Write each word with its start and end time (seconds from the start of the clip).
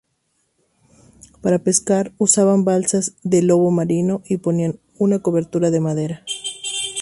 Para 1.43 1.59
pescar 1.59 2.11
usaban 2.17 2.65
balsas 2.65 3.13
de 3.21 3.43
lobo 3.43 3.69
marino 3.69 4.23
y 4.25 4.37
ponían 4.37 4.79
una 4.97 5.19
cobertura 5.19 5.69
de 5.69 5.79
madera. 5.79 6.23